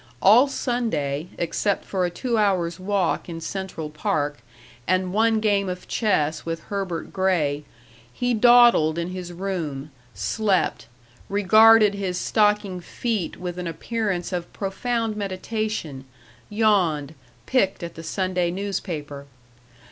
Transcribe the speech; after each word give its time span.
All 0.19 0.47
Sunday, 0.47 1.27
except 1.37 1.85
for 1.85 2.05
a 2.05 2.09
two 2.09 2.35
hours' 2.35 2.79
walk 2.79 3.29
in 3.29 3.39
Central 3.39 3.91
Park, 3.91 4.39
and 4.87 5.13
one 5.13 5.39
game 5.39 5.69
of 5.69 5.87
chess 5.87 6.43
with 6.43 6.61
Herbert 6.63 7.13
Gray, 7.13 7.65
he 8.11 8.33
dawdled 8.33 8.97
in 8.97 9.09
his 9.11 9.31
room, 9.31 9.91
slept, 10.15 10.87
regarded 11.29 11.93
his 11.93 12.17
stocking 12.17 12.79
feet 12.79 13.37
with 13.37 13.59
an 13.59 13.67
appearance 13.67 14.33
of 14.33 14.51
profound 14.53 15.15
meditation, 15.15 16.05
yawned, 16.49 17.13
picked 17.45 17.83
at 17.83 17.93
the 17.93 18.01
Sunday 18.01 18.49
newspaper. 18.49 19.27